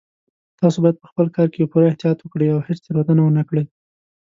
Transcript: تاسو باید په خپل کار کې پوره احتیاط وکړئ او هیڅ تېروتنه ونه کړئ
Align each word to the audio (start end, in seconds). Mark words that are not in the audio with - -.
تاسو 0.59 0.77
باید 0.83 0.97
په 1.01 1.07
خپل 1.11 1.25
کار 1.35 1.47
کې 1.53 1.69
پوره 1.71 1.85
احتیاط 1.89 2.19
وکړئ 2.21 2.47
او 2.51 2.59
هیڅ 2.67 2.79
تېروتنه 2.85 3.21
ونه 3.23 3.43
کړئ 3.49 3.65